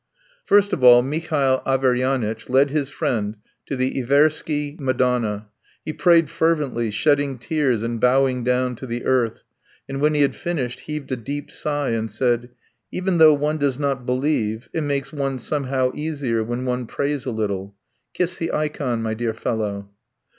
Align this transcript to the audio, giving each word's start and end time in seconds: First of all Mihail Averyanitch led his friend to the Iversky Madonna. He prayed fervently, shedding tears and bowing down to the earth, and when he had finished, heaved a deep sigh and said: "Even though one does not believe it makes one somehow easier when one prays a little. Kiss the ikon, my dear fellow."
First 0.45 0.73
of 0.73 0.83
all 0.83 1.03
Mihail 1.03 1.61
Averyanitch 1.63 2.49
led 2.49 2.71
his 2.71 2.89
friend 2.89 3.37
to 3.67 3.75
the 3.75 4.01
Iversky 4.03 4.79
Madonna. 4.79 5.49
He 5.85 5.93
prayed 5.93 6.27
fervently, 6.27 6.89
shedding 6.89 7.37
tears 7.37 7.83
and 7.83 7.99
bowing 8.01 8.43
down 8.43 8.75
to 8.77 8.87
the 8.87 9.05
earth, 9.05 9.43
and 9.87 10.01
when 10.01 10.15
he 10.15 10.23
had 10.23 10.35
finished, 10.35 10.79
heaved 10.79 11.11
a 11.11 11.15
deep 11.15 11.51
sigh 11.51 11.89
and 11.89 12.09
said: 12.09 12.49
"Even 12.91 13.19
though 13.19 13.35
one 13.35 13.57
does 13.59 13.77
not 13.77 14.07
believe 14.07 14.69
it 14.73 14.81
makes 14.81 15.13
one 15.13 15.37
somehow 15.37 15.91
easier 15.93 16.43
when 16.43 16.65
one 16.65 16.87
prays 16.87 17.27
a 17.27 17.31
little. 17.31 17.75
Kiss 18.15 18.37
the 18.37 18.51
ikon, 18.51 19.03
my 19.03 19.13
dear 19.13 19.35
fellow." 19.35 19.87